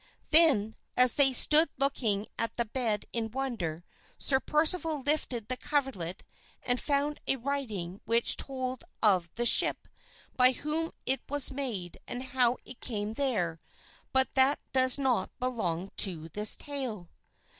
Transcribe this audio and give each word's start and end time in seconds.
Then, 0.31 0.75
as 0.97 1.13
they 1.13 1.31
stood 1.31 1.69
looking 1.77 2.25
at 2.39 2.57
the 2.57 2.65
bed 2.65 3.05
in 3.13 3.29
wonder, 3.29 3.83
Sir 4.17 4.39
Percival 4.39 4.99
lifted 5.01 5.47
the 5.47 5.55
coverlet 5.57 6.23
and 6.63 6.81
found 6.81 7.19
a 7.27 7.35
writing 7.35 8.01
which 8.05 8.35
told 8.35 8.83
of 9.03 9.31
the 9.35 9.45
ship, 9.45 9.87
by 10.35 10.53
whom 10.53 10.89
it 11.05 11.21
was 11.29 11.51
made 11.51 11.99
and 12.07 12.23
how 12.23 12.57
it 12.65 12.79
came 12.81 13.13
there, 13.13 13.59
but 14.11 14.33
that 14.33 14.59
does 14.73 14.97
not 14.97 15.29
belong 15.39 15.91
to 15.97 16.29
this 16.29 16.55
tale. 16.55 17.11